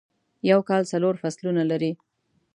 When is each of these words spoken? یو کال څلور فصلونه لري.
یو 0.51 0.59
کال 0.69 0.83
څلور 0.91 1.15
فصلونه 1.21 1.63
لري. 1.71 1.91